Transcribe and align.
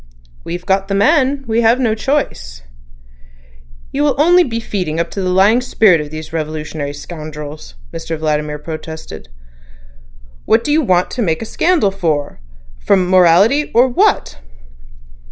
"We've 0.43 0.65
got 0.65 0.87
the 0.87 0.95
man; 0.95 1.43
we 1.45 1.61
have 1.61 1.79
no 1.79 1.93
choice." 1.93 2.63
"You 3.91 4.01
will 4.01 4.15
be 4.15 4.23
only 4.23 4.59
feeding 4.59 4.99
up 4.99 5.11
the 5.11 5.21
lying 5.29 5.61
spirit 5.61 6.01
of 6.01 6.09
these 6.09 6.33
revolutionary 6.33 6.93
scoundrels," 6.95 7.75
Mr 7.93 8.17
Vladimir 8.17 8.57
protested. 8.57 9.29
"What 10.45 10.63
do 10.63 10.71
you 10.71 10.81
want 10.81 11.11
to 11.11 11.21
make 11.21 11.43
a 11.43 11.45
scandal 11.45 11.91
for?—from 11.91 13.07
morality—or 13.11 13.89
what?" 13.89 14.39